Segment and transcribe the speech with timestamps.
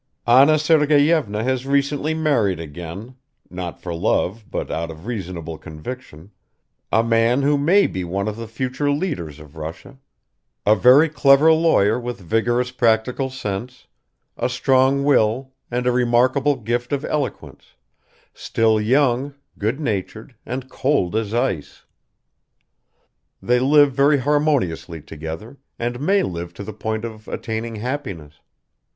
[0.25, 3.17] Anna Sergeyevna has recently married again,
[3.51, 6.31] not for love but out of reasonable conviction,
[6.91, 9.99] a man who may be one of the future leaders of Russia,
[10.65, 13.85] a very clever lawyer with vigorous practical sense,
[14.37, 17.75] a strong will and a remarkable gift of eloquence
[18.33, 21.83] still young, good natured, and cold as ice.
[23.39, 28.39] They live very harmoniously together and may live to the point of attaining happiness